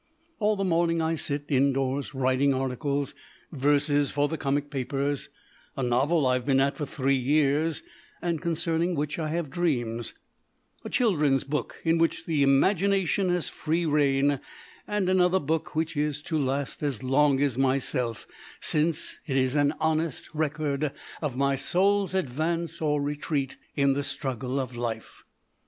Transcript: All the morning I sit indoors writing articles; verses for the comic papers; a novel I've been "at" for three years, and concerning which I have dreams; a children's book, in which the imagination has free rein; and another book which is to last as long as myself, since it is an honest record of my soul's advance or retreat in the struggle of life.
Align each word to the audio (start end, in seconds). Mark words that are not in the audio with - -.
All 0.39 0.55
the 0.55 0.63
morning 0.63 0.99
I 0.99 1.13
sit 1.13 1.45
indoors 1.47 2.15
writing 2.15 2.55
articles; 2.55 3.13
verses 3.51 4.09
for 4.09 4.27
the 4.27 4.35
comic 4.35 4.71
papers; 4.71 5.29
a 5.77 5.83
novel 5.83 6.25
I've 6.25 6.43
been 6.43 6.59
"at" 6.59 6.75
for 6.75 6.87
three 6.87 7.15
years, 7.19 7.83
and 8.19 8.41
concerning 8.41 8.95
which 8.95 9.19
I 9.19 9.27
have 9.27 9.51
dreams; 9.51 10.15
a 10.83 10.89
children's 10.89 11.43
book, 11.43 11.75
in 11.85 11.99
which 11.99 12.25
the 12.25 12.41
imagination 12.41 13.29
has 13.29 13.47
free 13.47 13.85
rein; 13.85 14.39
and 14.87 15.07
another 15.07 15.39
book 15.39 15.75
which 15.75 15.95
is 15.95 16.23
to 16.23 16.37
last 16.39 16.81
as 16.81 17.03
long 17.03 17.39
as 17.39 17.55
myself, 17.59 18.25
since 18.59 19.19
it 19.27 19.37
is 19.37 19.53
an 19.55 19.75
honest 19.79 20.33
record 20.33 20.91
of 21.21 21.35
my 21.37 21.55
soul's 21.55 22.15
advance 22.15 22.81
or 22.81 22.99
retreat 22.99 23.55
in 23.75 23.93
the 23.93 24.01
struggle 24.01 24.59
of 24.59 24.75
life. 24.75 25.23